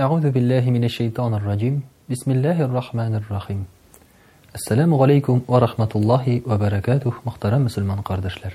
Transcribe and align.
Әузу 0.00 0.30
биллахи 0.32 0.70
мине 0.70 0.88
шейтанир 0.88 1.42
раджим. 1.44 1.82
Бисмиллахир 2.08 2.70
рахманир 2.70 3.24
рахим. 3.28 3.66
Ассаламу 4.52 5.00
алейкум 5.02 5.42
ва 5.46 5.60
рахматуллахи 5.60 6.42
ва 6.46 6.56
баракатух, 6.58 7.20
мөхтәрәм 7.24 7.62
мусламан 7.64 8.00
кардәшләр. 8.02 8.54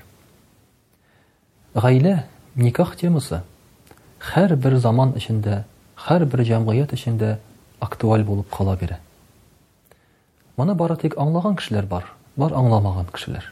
Гаилә 1.76 2.24
никах 2.56 2.96
темасы 2.98 3.44
һәр 4.34 4.56
бер 4.56 4.76
заман 4.82 5.14
ичендә, 5.20 5.64
һәр 6.08 6.26
бер 6.26 6.42
җәмгыят 6.50 6.94
ичендә 6.98 7.38
актуал 7.80 8.24
булып 8.26 8.50
кала 8.50 8.74
бирә. 8.82 8.98
Моны 10.58 10.74
бары 10.74 10.98
тик 10.98 11.14
аңлаган 11.16 11.58
кешеләр 11.62 11.86
бар, 11.86 12.06
бар 12.38 12.52
аңламаган 12.58 13.12
кешеләр. 13.14 13.52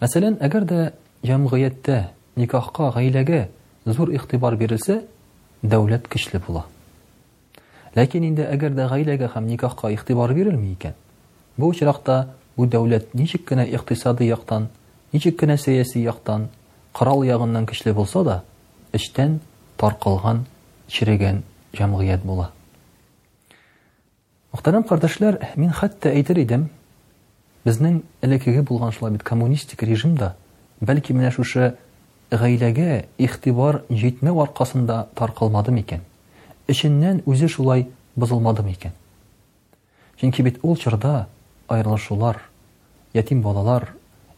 Мәсәлән, 0.00 0.38
әгәр 0.40 0.64
дә 0.64 0.92
җәмгыятьтә 1.22 2.06
никахка, 2.36 2.90
гаиләгә 2.94 3.48
зур 3.84 4.08
ихтибар 4.14 4.56
бирелсә, 4.56 5.02
дәүләт 5.62 6.08
көчле 6.10 6.40
була. 6.42 6.64
Ләкин 7.94 8.24
инде 8.32 8.46
әгәр 8.48 8.74
дә 8.74 8.88
гаиләгә 8.90 9.28
һәм 9.34 9.46
никахка 9.52 9.90
иғтибар 9.94 10.32
бирелми 10.34 10.72
икән, 10.74 10.94
бу 11.56 11.70
очракта 11.70 12.34
бу 12.56 12.66
дәүләт 12.66 13.12
ничек 13.14 13.44
кенә 13.48 13.66
иқтисади 13.70 14.26
яктан, 14.26 14.68
ничек 15.12 15.38
кенә 15.38 15.56
сәяси 15.56 16.02
яктан, 16.02 16.48
карал 16.92 17.22
ягыннан 17.22 17.66
көчле 17.68 17.92
булса 17.94 18.24
да, 18.24 18.42
эчтән 18.92 19.38
таркылган, 19.78 20.44
чиреген 20.88 21.42
җәмгыять 21.76 22.24
була. 22.26 22.50
Мөхтәрәм 24.52 24.82
кардәшләр, 24.88 25.38
мин 25.56 25.70
хәтта 25.72 26.10
әйтер 26.10 26.38
идем, 26.42 26.66
безнең 27.64 28.02
элекеге 28.20 28.62
булган 28.62 28.92
шулай 28.92 29.12
бит 29.12 29.22
коммунистик 29.22 29.82
режим 29.84 30.16
да, 30.18 30.34
бәлки 30.80 31.12
менә 31.12 31.30
шушы 31.30 31.74
гаиләгә 32.32 33.06
ихтибар 33.20 33.82
җитмәү 33.90 34.40
аркасында 34.46 34.98
тарқылмадым 35.18 35.76
икән? 35.82 36.00
Эшеннән 36.70 37.20
үзе 37.28 37.48
шулай 37.48 37.86
бозылмадым 38.16 38.70
икән? 38.72 38.92
Чөнки 40.20 40.42
бит 40.46 40.58
ул 40.62 40.76
чорда 40.78 41.26
айрылышулар, 41.68 42.40
ятим 43.12 43.42
балалар, 43.42 43.90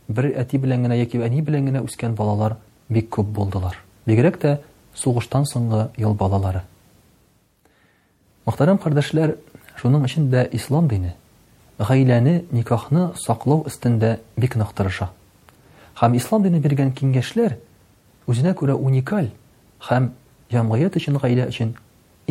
бер 0.09 0.31
әти 0.34 0.59
белән 0.59 0.89
генә 0.89 0.98
яки 0.98 1.20
әни 1.23 1.42
белән 1.45 1.69
генә 1.70 1.83
үскән 1.86 2.14
балалар 2.19 2.56
бик 2.89 3.11
күп 3.14 3.27
булдылар. 3.31 3.77
Бигрәк 4.06 4.41
тә 4.42 4.58
сугыштан 4.95 5.47
соңгы 5.47 5.89
ел 5.97 6.14
балалары. 6.14 6.64
Мөхтәрәм 8.45 8.79
кардәшләр, 8.83 9.36
шуның 9.79 10.05
өчен 10.08 10.27
дә 10.33 10.42
ислам 10.53 10.89
дине 10.89 11.14
гаиләне, 11.79 12.45
никахны 12.55 13.11
саклау 13.17 13.62
өстендә 13.67 14.19
бик 14.36 14.56
нык 14.56 14.75
Һәм 15.95 16.17
ислам 16.19 16.42
дине 16.42 16.58
биргән 16.58 16.89
киңәшләр 16.91 17.53
үзенә 18.27 18.55
күрә 18.56 18.77
уникаль 18.80 19.28
һәм 19.84 20.11
җәмгыять 20.53 20.97
өчен 20.98 21.19
гаилә 21.20 21.48
өчен 21.50 21.75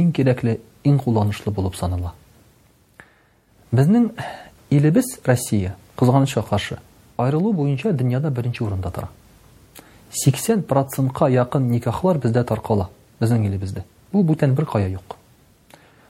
иң 0.02 0.10
кирәкле 0.18 0.58
иң 0.90 0.98
кулланышлы 1.04 1.52
булып 1.54 1.76
санала 1.78 2.14
безнең 3.74 4.10
илебез 4.74 5.12
россия 5.28 5.76
кызганычка 6.00 6.42
каршы 6.50 6.80
айрылу 7.18 7.54
буенча 7.54 7.94
дөньяда 7.94 8.32
беренче 8.32 8.64
урында 8.66 8.92
тора 8.92 9.10
80 10.24 10.64
процентка 10.70 11.30
якын 11.32 11.70
никахлар 11.72 12.18
бездә 12.18 12.44
таркала 12.44 12.90
безнең 13.22 13.46
илебездә 13.48 13.86
бу 14.12 14.24
бүтән 14.26 14.56
бер 14.58 14.66
кая 14.66 14.90
юк 14.90 15.18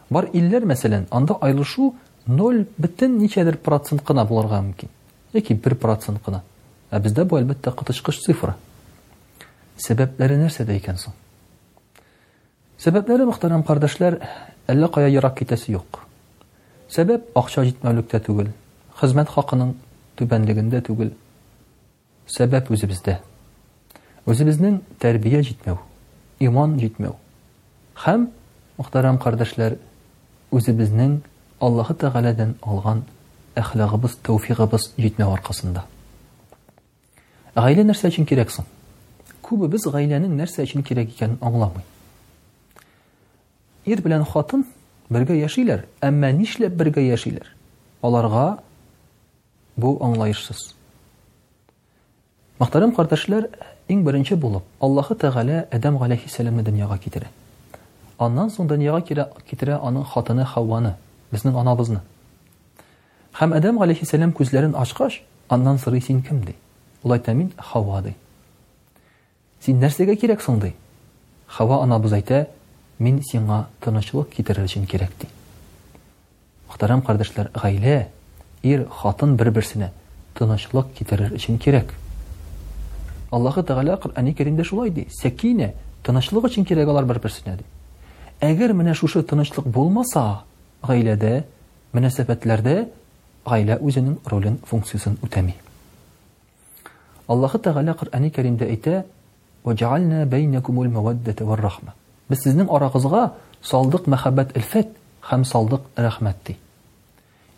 бар 0.09 0.29
илләр 0.31 0.65
мәсәлән 0.65 1.07
анда 1.11 1.38
айрылышу 1.41 1.94
ноль 2.25 2.63
бөтен 2.77 3.17
ничәдер 3.19 3.57
процент 3.57 4.03
кына 4.03 4.23
булырга 4.25 4.61
мөмкин 4.61 4.89
яки 5.33 5.53
бер 5.59 5.75
процент 5.75 6.23
кына 6.23 6.41
ә 6.91 7.00
бездә 7.03 7.25
бу 7.27 7.41
әлбәттә 7.41 7.71
коточкыч 7.75 8.19
цифра 8.23 8.55
сәбәпләре 9.81 10.38
нәрсәдә 10.38 10.75
икән 10.78 11.00
соң 11.01 11.13
сәбәпләре 12.84 13.25
мөхтәрәм 13.25 13.63
кардәшләр 13.66 14.19
әллә 14.69 14.89
кая 14.94 15.09
ерак 15.09 15.38
китәсе 15.39 15.73
юк 15.73 16.01
сәбәп 16.94 17.31
акча 17.39 17.63
җитмәүлектә 17.66 18.19
түгел 18.28 18.51
хезмәт 19.00 19.31
хакының 19.33 19.73
түбәнлегендә 20.19 20.83
түгел 20.89 21.13
сәбәп 22.38 22.69
үзебездә 22.73 23.17
үзебезнең 24.29 24.78
тәрбия 25.01 25.41
җитмәү 25.47 25.78
иман 26.47 26.78
җитмәү 26.83 27.16
һәм 28.06 28.29
мөхтәрәм 28.78 29.17
кардәшләр 29.25 29.79
үзебезнең 30.53 31.17
аллаһы 31.66 31.97
тәғәләдән 32.03 32.56
алған 32.62 33.03
әхлағыбыз 33.62 34.19
тәүфиғыбыз 34.28 34.91
жетмәү 35.01 35.33
арқасында 35.38 35.83
ғайлә 37.57 37.83
нәрсә 37.89 38.09
өчен 38.13 38.25
кирәк 38.29 38.53
күбе 39.43 39.67
без 39.73 39.83
гаиләнең 39.87 40.33
нәрсә 40.39 40.63
өчен 40.65 40.83
кирәк 40.87 41.11
икәнен 41.13 41.37
аңламый. 41.43 41.83
Ир 43.85 43.99
белән 44.01 44.23
хатын 44.25 44.63
бергә 45.11 45.35
яшиләр, 45.37 45.83
әмма 46.03 46.31
нишләп 46.37 46.73
бергә 46.79 47.03
яшиләр? 47.03 47.49
Аларга 48.03 48.59
бу 49.75 49.91
аңлаешсыз. 50.03 50.69
Мәхтәрәм 52.61 52.95
кардәшләр, 52.95 53.49
иң 53.91 54.03
беренче 54.07 54.37
булып 54.39 54.63
Аллаһ 54.83 55.09
Тәгалә 55.19 55.65
Адам 55.73 55.97
галәһиссәләмне 55.99 56.63
дөньяга 56.63 56.97
китерә. 57.03 57.27
Аннан 58.19 58.49
соң 58.53 58.69
дөньяга 58.71 59.01
китерә 59.49 59.81
аның 59.83 60.05
хатыны 60.15 60.45
Хавваны, 60.47 60.95
безнең 61.31 61.57
анабызны. 61.59 61.99
Хәм 63.33 63.57
Адам 63.57 63.81
галәһиссәләм 63.81 64.31
күзләрен 64.37 64.77
ачкач, 64.79 65.23
аннан 65.49 65.79
сырый 65.81 66.01
син 66.01 66.21
кем 66.23 66.41
ди? 66.43 66.55
Улай 67.03 67.19
тәмин 67.19 67.51
Хавва 67.57 68.01
ди 68.01 68.13
син 69.63 69.78
нәрсәгә 69.79 70.18
кирәк 70.19 70.41
соң 70.44 70.57
ди. 70.59 70.74
Хава 71.47 71.78
ана 71.84 71.96
буз 72.03 72.12
әйтә, 72.18 72.47
мин 73.00 73.22
сиңа 73.24 73.62
тынычлык 73.84 74.34
китерер 74.35 74.66
өчен 74.68 74.84
кирәк 74.91 75.13
ди. 75.22 75.29
Мөхтәрәм 76.68 77.03
кардәшләр, 77.06 77.51
гаилә, 77.56 78.09
ир, 78.63 78.84
хатын 78.91 79.38
бер-берсенә 79.40 79.91
тынычлык 80.35 80.91
китерер 80.97 81.31
өчен 81.38 81.62
кирәк. 81.63 81.94
Аллаһу 83.31 83.63
тагала 83.63 83.96
куръан 83.97 84.34
Кәримдә 84.35 84.66
шулай 84.68 84.90
ди: 84.91 85.07
"Сәкина, 85.22 85.72
тынычлык 86.03 86.44
өчен 86.50 86.68
кирәк 86.68 86.90
алар 86.91 87.06
бер-берсенә 87.07 87.56
ди. 87.56 87.63
Әгәр 88.41 88.74
менә 88.75 88.94
шушы 88.95 89.24
тынычлык 89.24 89.66
булмаса, 89.66 90.44
гаиләдә, 90.84 91.45
мөнәсәбәтләрдә 91.94 92.90
гаилә 93.47 93.80
үзенең 93.80 94.18
ролен, 94.28 94.57
функциясын 94.68 95.16
үтәми. 95.24 95.56
Аллаһу 97.28 97.59
тагала 97.59 97.94
куръан 97.94 98.28
Кәримдә 98.30 98.68
әйтә: 98.68 99.06
وَجَعَلْنَا 99.66 100.24
بَيْنَكُمُ 100.24 100.81
الْمَوَدَّةَ 100.81 101.35
وَالرَّحْمَةِ 101.41 101.90
Biz 102.31 102.40
sizin 102.44 102.68
arağızga 102.68 103.24
saldıq 103.62 104.06
məhəbbət 104.12 104.53
ilfət, 104.59 104.90
xəm 105.28 105.44
saldıq 105.47 105.85
rəhmət 106.00 106.40
di. 106.47 106.56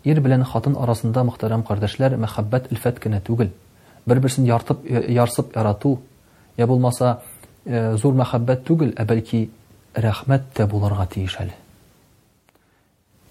Yer 0.06 0.20
bilən 0.22 0.42
xatın 0.46 0.74
arasında 0.78 1.22
mıxtaram 1.26 1.62
qardaşlar 1.66 2.14
məhəbbət 2.22 2.68
ilfət 2.74 2.98
kənə 3.02 3.20
tügül. 3.26 3.50
Bir-birsin 4.06 4.46
yarsıb 4.46 5.52
yaratu. 5.56 5.96
Ya 6.58 6.68
bulmasa 6.68 7.22
e, 7.66 7.94
zor 8.02 8.14
məhəbbət 8.20 8.62
tügül, 8.68 8.92
əbəlki 9.02 9.40
rəhmət 10.06 10.50
də 10.56 10.66
bular 10.70 10.94
gəti 11.02 11.24
işəli. 11.26 11.54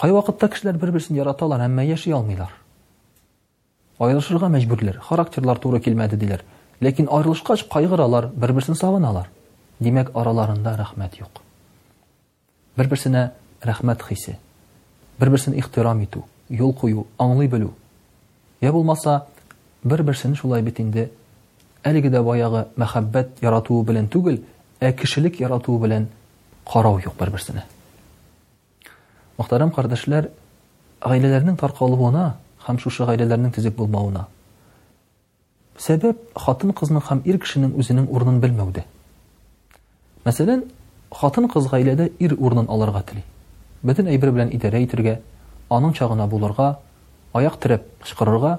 Qay 0.04 0.12
vaqıtta 0.18 0.50
kişilər 0.52 0.80
bir-birsin 0.82 1.16
yaratalar, 1.22 1.64
əmmə 1.70 1.88
yaşayalmaylar. 1.94 2.52
Ayrışırğa 4.04 4.50
məcburlər, 4.52 5.00
xarakterlər 5.08 5.62
Ләкин 6.84 7.08
аерылышкач 7.10 7.64
кайгыралар, 7.72 8.28
бер-берсен 8.36 8.76
сагыналар. 8.76 9.30
Димәк, 9.80 10.10
араларында 10.16 10.74
рәхмәт 10.82 11.16
юк. 11.22 11.40
Бер-берсенә 12.76 13.30
рәхмәт 13.64 14.04
хисе. 14.10 14.38
Бер-берсен 15.20 15.56
ихтирам 15.56 16.02
итү, 16.04 16.26
юл 16.50 16.74
кую, 16.76 17.06
аңлый 17.18 17.48
белү. 17.52 17.70
Я 18.62 18.74
булмаса, 18.76 19.26
бер-берсен 19.86 20.36
шулай 20.36 20.62
бит 20.64 20.80
инде 20.82 21.08
әлеге 21.84 22.12
дә 22.12 22.24
баягы 22.24 22.66
мәхәббәт 22.76 23.40
яратуы 23.44 23.86
белән 23.88 24.10
түгел, 24.12 24.42
ә 24.82 24.92
кешелек 24.92 25.40
яратуы 25.40 25.80
белән 25.80 26.10
карау 26.68 27.00
юк 27.00 27.16
бер-берсенә. 27.20 27.64
Мөхтәрәм 29.40 29.72
кардәшләр, 29.76 30.30
гаиләләрнең 31.04 31.56
таркалуына 31.56 32.30
һәм 32.68 32.80
шушы 32.84 33.08
гаиләләрнең 33.08 33.56
булмауына 33.76 34.28
Себеп 35.76 36.22
хатын 36.40 36.72
кызның 36.72 37.04
һәм 37.04 37.20
ир 37.28 37.36
кешенең 37.44 37.74
үзенең 37.82 38.06
урынын 38.16 38.38
белмәүдә. 38.44 38.86
Мәсәлән, 40.24 40.62
хатын 41.12 41.50
кыз 41.52 41.66
гаиләдә 41.72 42.06
ир 42.24 42.38
урынын 42.40 42.70
аларга 42.72 43.02
тели. 43.04 43.24
Бөтен 43.86 44.08
әйбер 44.08 44.32
белән 44.34 44.54
идарә 44.56 44.80
итәргә, 44.86 45.18
аның 45.70 45.92
чагына 45.98 46.30
булырга, 46.32 46.80
аяк 47.36 47.58
тирәп 47.60 47.84
кычкырырга, 48.06 48.54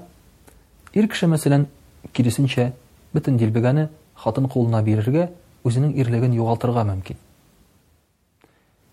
ир 0.93 1.09
кеше 1.09 1.27
мәсәлән, 1.33 1.65
киресенчә, 2.13 2.75
бөтен 3.17 3.41
дилбеганы 3.41 3.89
хатын 4.15 4.51
кулына 4.53 4.83
бирергә, 4.87 5.31
үзенең 5.65 5.97
ирлеген 5.97 6.37
югалтырга 6.37 6.85
мөмкин. 6.91 7.17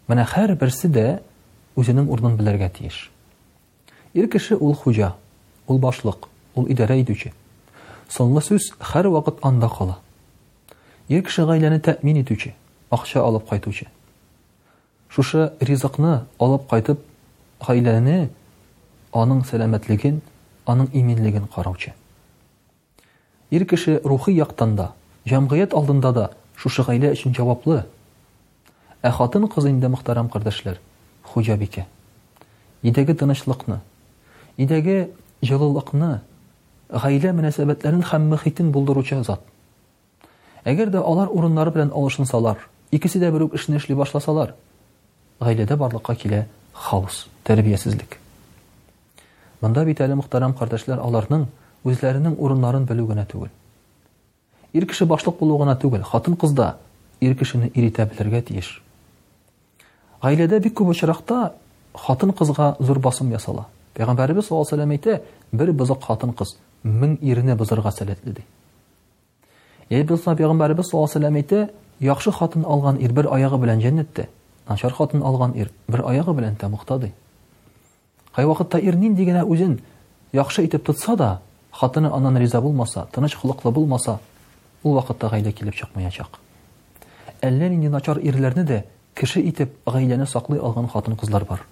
Менә 0.08 0.26
һәр 0.32 0.56
берсе 0.56 0.88
дә 0.88 1.08
үзенең 1.76 2.08
урынын 2.08 2.40
белергә 2.40 2.72
тиеш. 2.80 3.10
Ир 4.14 4.30
кеше 4.32 4.56
ул 4.56 4.74
хуҗа, 4.76 5.16
ул 5.68 5.80
башлык, 5.80 6.30
ул 6.56 6.72
идарә 6.72 7.02
итүче. 7.04 7.34
Соңгы 8.12 8.42
сүз 8.44 8.66
һәр 8.92 9.08
вакыт 9.14 9.40
анда 9.48 9.70
кала. 9.70 9.98
Ир 11.14 11.24
кеше 11.24 11.46
гаиләне 11.48 11.80
тәэмин 11.84 12.22
итүче, 12.24 12.54
акча 12.92 13.22
алып 13.24 13.48
кайтучы. 13.50 13.88
Шушы 15.10 15.52
ризыкны 15.62 16.24
алып 16.40 16.68
кайтып, 16.72 17.04
гаиләне 17.68 18.30
аның 19.14 19.44
сәламәтлеген, 19.48 20.22
аның 20.68 20.88
иминлеген 20.92 21.48
караучы. 21.54 21.94
Ир 23.52 23.66
кеше 23.70 24.00
рухи 24.04 24.34
яктан 24.38 24.76
да, 24.76 24.90
җәмгыят 25.26 25.74
алдында 25.78 26.12
да 26.14 26.30
шушы 26.58 26.84
гаилә 26.84 27.14
өчен 27.16 27.36
җаваплы. 27.36 27.84
Ә 29.04 29.12
хатын 29.12 29.48
кызы 29.52 29.70
инде 29.70 29.88
мөхтәрәм 29.92 30.30
кардәшләр, 30.32 30.80
хуҗабике. 31.24 31.86
Идәге 32.84 33.14
тынычлыкны, 33.14 33.82
идәге 34.58 35.12
җылылыкны 35.44 36.22
гаилә 36.90 37.32
мөнәсәбәтләрен 37.36 38.04
һәм 38.10 38.28
мөхитен 38.34 38.72
булдыручы 38.72 39.22
зат. 39.24 39.42
Әгәр 40.66 40.90
дә 40.92 41.02
алар 41.04 41.28
урыннары 41.32 41.72
белән 41.76 41.92
алышын 41.96 42.26
салар, 42.28 42.58
икесе 42.92 43.20
дә 43.20 43.32
берүк 43.32 43.54
үк 43.54 43.60
эшне 43.60 43.78
эшли 43.78 43.96
башласалар, 43.96 44.56
гаиләдә 45.40 45.76
барлыкка 45.78 46.16
килә 46.16 46.46
хаос, 46.74 47.28
тәрбиясезлек. 47.44 48.20
Бында 49.62 49.86
бит 49.86 50.02
әле 50.02 50.16
мөхтәрәм 50.20 50.54
кардәшләр 50.56 51.00
аларның 51.00 51.46
үзләренең 51.88 52.38
урыннарын 52.40 52.86
белү 52.86 53.06
генә 53.12 53.26
түгел. 53.28 53.50
Ир 54.74 54.86
кеше 54.88 55.06
башлык 55.06 55.36
булу 55.40 55.58
гына 55.58 55.76
түгел, 55.80 56.04
хатын 56.04 56.36
кызда 56.40 56.78
ир 57.22 57.36
кешене 57.36 57.72
иритә 57.74 58.06
белергә 58.08 58.42
тиеш. 58.50 58.82
Гаиләдә 60.24 60.60
бик 60.64 60.74
күп 60.80 60.90
очракта 60.94 61.54
хатын 61.94 62.32
кызга 62.34 62.76
зур 62.80 63.00
басым 63.00 63.32
ясала. 63.32 63.68
Пәйгамбәрбез 63.94 64.48
сәллаллаһу 64.48 64.88
әйтә, 64.98 65.22
бер 65.52 65.72
бозык 65.72 66.02
хатын 66.08 66.32
кыз 66.34 66.56
мең 66.84 67.18
иренә 67.24 67.56
бозарга 67.56 67.92
сәләтле 67.92 68.34
ди. 68.38 68.44
Ей 69.90 70.04
булса 70.04 70.36
пайгамбарыбыз 70.36 70.90
саллаллаһу 70.90 71.18
алейхи 71.24 71.40
әйтә, 71.42 71.72
яхшы 72.00 72.32
хатын 72.32 72.64
алган 72.66 72.98
ир 73.00 73.12
бер 73.14 73.28
аягы 73.32 73.58
белән 73.58 73.80
дәннәттә, 73.84 74.28
начар 74.70 74.92
хатын 74.94 75.24
алган 75.24 75.52
ир 75.56 75.70
бер 75.88 76.04
аягы 76.06 76.34
белән 76.36 76.56
тамыктады. 76.60 77.14
Кай 78.36 78.46
вакытта 78.46 78.80
ир 78.80 78.96
нин 78.96 79.16
дигенә 79.16 79.46
үзен 79.46 79.80
яхшы 80.34 80.66
итеп 80.66 80.84
тотса 80.86 81.16
да, 81.16 81.42
хатыны 81.72 82.08
аннан 82.12 82.38
риза 82.38 82.62
булмаса, 82.62 83.08
тыныч 83.12 83.36
хулыклы 83.36 83.72
булмаса, 83.72 84.20
ул 84.84 84.94
вакытта 84.96 85.30
гайлә 85.30 85.52
килеп 85.54 85.76
чыкмаячак. 85.76 86.40
Әллә 87.42 87.70
нинди 87.70 87.88
начар 87.92 88.20
ирләрне 88.20 88.64
дә 88.66 88.82
кеше 89.16 89.40
итеп 89.42 89.74
гайләне 89.86 90.26
саклый 90.28 90.60
алган 90.60 90.88
хатын-кызлар 90.90 91.44
бар. 91.46 91.64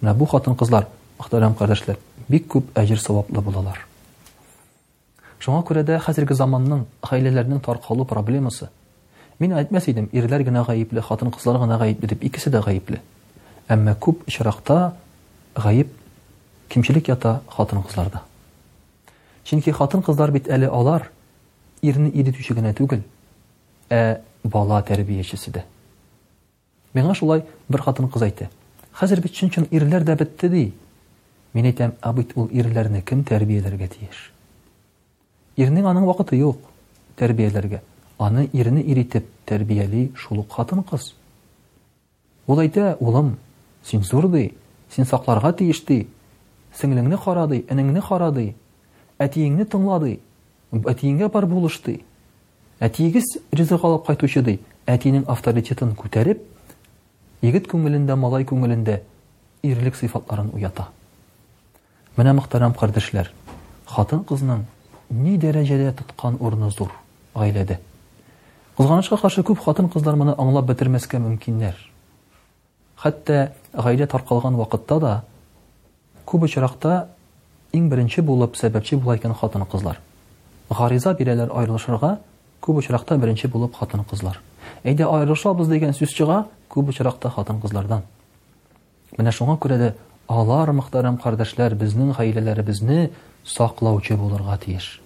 Менә 0.00 0.14
бу 0.14 0.26
хатын-кызлар, 0.30 0.86
мәхтәрәм 1.18 1.54
кардәшләр, 1.58 1.98
бик 2.28 2.46
күп 2.52 2.70
әҗир 2.78 3.00
савапты 3.02 3.40
булалар. 3.42 3.86
Шуңа 5.44 5.60
күрә 5.68 5.82
дә 5.84 5.98
хәзерге 6.00 6.34
заманның 6.38 6.84
гаиләләрнең 7.04 7.60
таркалу 7.64 8.06
проблемасы. 8.08 8.68
Мин 9.38 9.52
әйтмәс 9.60 9.88
идем, 9.90 10.06
ирләр 10.16 10.44
генә 10.48 10.62
гаепле, 10.64 11.02
хатын-кызлар 11.04 11.58
генә 11.60 11.76
гаепле 11.80 12.08
дип, 12.08 12.22
икесе 12.24 12.50
дә 12.50 12.62
гаепле. 12.64 13.02
Әмма 13.68 13.92
күп 14.00 14.22
шарахта 14.32 14.94
гаеп 15.54 15.92
кимчелек 16.72 17.08
ята 17.12 17.42
хатын-кызларда. 17.52 18.22
Чөнки 19.46 19.74
хатын-кызлар 19.76 20.32
бит 20.34 20.48
әле 20.50 20.70
алар 20.72 21.10
ирне 21.82 22.08
иде 22.14 22.32
түшегенә 22.34 22.72
түгел, 22.78 23.02
ә 23.92 24.20
бала 24.42 24.80
тәрбиячесе 24.86 25.52
дә. 25.54 25.66
Менә 26.96 27.12
шулай 27.14 27.42
бер 27.68 27.84
хатын-кыз 27.84 28.24
әйтә. 28.30 28.48
Хәзер 28.96 29.20
бит 29.20 29.36
чүнчүн 29.36 29.68
ирләр 29.70 30.06
дә 30.08 30.16
битте 30.16 30.48
ди. 30.48 30.64
Мин 31.52 31.68
әйтәм, 31.68 31.92
абит 32.00 32.32
ул 32.40 32.48
ирләрне 32.56 33.02
кем 33.04 33.22
тәрбияләргә 33.28 33.90
тиеш? 33.92 34.30
Ирне 35.56 35.80
аның 35.88 36.04
вакыты 36.04 36.36
юк 36.36 36.58
тәрбияләргә. 37.16 37.78
Аны 38.20 38.42
ирене 38.52 38.82
иритеп 38.92 39.28
тәрбияли 39.48 40.10
шул 40.20 40.42
хатын 40.52 40.82
кыз. 40.84 41.14
Ул 42.46 42.60
әйтә, 42.60 42.98
улым, 43.00 43.36
син 43.82 44.04
зурды, 44.04 44.52
син 44.92 45.04
сакларга 45.06 45.52
ди. 45.56 45.72
Сиңлеңне 46.76 47.16
карады, 47.16 47.62
иныңны 47.72 48.02
карады. 48.04 48.52
Әтиеңне 49.18 49.64
тыңлады, 49.64 50.18
әтиеңгә 50.76 51.30
бар 51.32 51.46
булышты. 51.48 52.02
Әтиегез 52.80 53.38
ризык 53.50 53.80
алып 53.80 54.04
кайтучы 54.04 54.42
ди. 54.44 54.58
Әтинең 54.84 55.24
авторитетын 55.26 55.94
күтәреп, 55.96 56.42
егет 57.42 57.66
күңелендә, 57.72 58.14
малай 58.20 58.44
күңелендә 58.44 59.00
ирлек 59.64 59.96
сыйфатларын 59.96 60.52
уята. 60.52 60.90
Менә 62.18 62.36
мөхтәрәм 62.38 62.76
кардәшләр, 62.78 63.32
хатын-кызның 63.88 64.62
ни 65.10 65.38
дәрәҗәдә 65.38 65.94
тоткан 65.98 66.36
урыны 66.40 66.70
зур 66.70 66.90
гаиләдә. 67.34 67.78
Кызганычка 68.76 69.16
каршы 69.16 69.42
күп 69.46 69.60
хатын-кызлар 69.64 70.16
моны 70.18 70.34
аңлап 70.38 70.64
бетермәскә 70.70 71.18
мөмкиннәр. 71.22 71.76
Хәтта 72.98 73.52
гаилә 73.72 74.06
таркалган 74.10 74.56
вакытта 74.56 74.98
да 75.00 75.22
күп 76.26 76.44
очракта 76.48 77.08
иң 77.72 77.88
беренче 77.88 78.22
булып 78.22 78.56
сәбәпче 78.56 78.96
була 78.98 79.16
икән 79.16 79.34
хатын-кызлар. 79.34 80.00
Гариза 80.70 81.14
биреләр 81.14 81.52
аерылышырга 81.54 82.18
күп 82.60 82.78
очракта 82.82 83.16
беренче 83.18 83.48
булып 83.48 83.76
хатын-кызлар. 83.78 84.40
Әйдә 84.84 85.06
айрылышабыз 85.06 85.68
дигән 85.70 85.94
сүз 85.94 86.10
чыга 86.14 86.46
күп 86.68 86.88
очракта 86.90 87.30
хатын-кызлардан. 87.30 88.02
Менә 89.16 89.30
шуңа 89.32 89.54
күрә 89.62 89.78
дә 89.78 89.92
Алар 90.26 90.72
мөхтәрәм 90.74 91.16
кардәшләр, 91.22 91.76
безнең 91.78 92.08
гаиләләребезне 92.16 93.12
саклаучы 93.46 94.16
булырга 94.18 94.56
тиеш. 94.64 94.96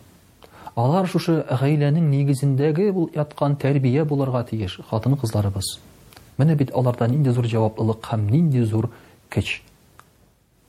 Алар 0.77 1.05
шушы 1.13 1.43
гаиләнең 1.51 2.07
нигезендәге 2.09 2.87
бу 2.97 3.09
яткан 3.15 3.59
тәрбия 3.61 4.07
булырга 4.09 4.45
тиеш 4.49 4.79
хатын-кызларыбыз. 4.89 5.75
Менә 6.41 6.57
бит 6.57 6.73
аларда 6.73 7.07
нинди 7.09 7.29
зур 7.37 7.45
җаваплылык 7.45 8.09
һәм 8.09 8.25
нинди 8.31 8.65
зур 8.65 8.89
көч. 9.29 9.59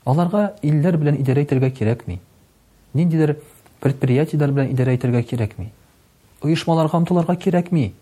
Аларга 0.03 0.50
илләр 0.62 0.98
белән 1.00 1.22
идәрә 1.24 1.46
итәргә 1.48 1.72
кирәкми. 1.77 2.20
Ниндидер 2.93 3.38
предприятиеләр 3.79 4.51
белән 4.51 4.74
идәрә 4.75 4.98
итәргә 4.98 5.24
кирәкми. 5.31 5.72
Уйышмаларга 6.43 6.98
һәм 7.00 7.05
тулларга 7.08 7.38
кирәкми. 7.39 7.93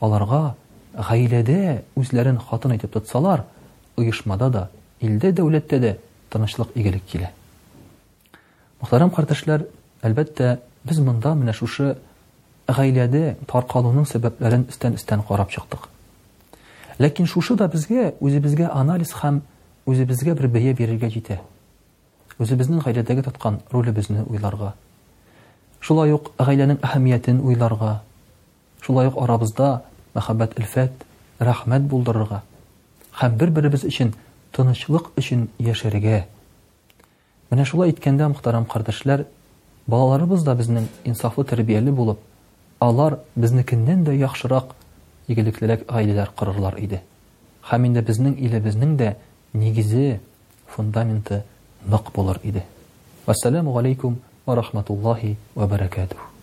Аларга 0.00 0.54
гаиләдә 0.94 1.80
үзләрен 1.98 2.38
хатын 2.38 2.76
итеп 2.78 2.92
тотсалар, 2.94 3.42
уйышмада 3.96 4.50
да, 4.52 4.68
илдә 5.04 5.32
дәүләттә 5.36 5.78
дә 5.82 5.90
тынычлык 6.32 6.70
игелек 6.74 7.04
килә. 7.10 7.30
Мөхтәрәм 8.80 9.10
кардәшләр, 9.12 9.66
әлбәттә 10.02 10.56
без 10.84 10.98
монда 11.04 11.34
менә 11.36 11.52
шушы 11.56 11.96
гаиләдә 12.68 13.36
тарқалуның 13.48 14.06
сәбәпләрен 14.12 14.66
өстән 14.70 14.94
истән 14.96 15.22
карап 15.26 15.50
чыктык. 15.52 15.88
Ләкин 16.98 17.26
шушы 17.28 17.54
да 17.56 17.68
безгә 17.68 18.14
үзебезгә 18.20 18.70
анализ 18.72 19.12
һәм 19.20 19.42
үзебезгә 19.86 20.34
бер 20.34 20.48
бәя 20.48 20.74
бирергә 20.74 21.10
җитә. 21.12 21.38
Үзебезнең 22.38 22.80
гаиләдәге 22.84 23.22
тоткан 23.28 23.60
ролебезне 23.72 24.24
уйларга. 24.28 24.74
Шулай 25.80 26.12
ук 26.16 26.32
гаиләнең 26.38 26.80
әһәмиятен 26.84 27.42
уйларга. 27.44 28.00
Шулай 28.80 29.06
ук 29.08 29.20
арабызда 29.22 29.82
мәхәббәт, 30.16 30.56
өлфәт 30.58 31.04
рәхмәт 31.40 31.82
булдырырга. 31.88 32.42
Һәм 33.20 33.36
бер-беребез 33.40 33.84
өчен 33.88 34.14
тынычлык 34.54 35.08
өчен 35.20 35.46
яшәргә. 35.66 36.20
Менә 37.50 37.64
шулай 37.66 37.92
иткәндә, 37.92 38.28
мөхтарам 38.30 38.66
кардәшләр, 38.68 39.24
балаларыбыз 39.86 40.44
да 40.44 40.54
безнең 40.58 40.86
инсафлы 41.06 41.44
тәрбияле 41.46 41.92
булып, 41.92 42.20
алар 42.80 43.18
безнекеннән 43.36 44.04
дә 44.06 44.16
яхшырак 44.20 44.74
игелеклелек 45.28 45.86
гаиләләр 45.90 46.30
корырлар 46.36 46.78
иде. 46.82 47.02
Һәм 47.70 47.86
инде 47.90 48.02
безнең 48.02 48.34
илебезнең 48.34 48.96
дә 48.98 49.16
нигезе, 49.54 50.20
фундаменты 50.66 51.42
нык 51.86 52.12
булыр 52.14 52.40
иде. 52.42 52.64
Ассаламу 53.26 53.76
алейкум 53.78 54.20
ва 54.46 54.56
рахматуллахи 54.56 55.36
ва 55.54 55.66
баракатух. 55.66 56.35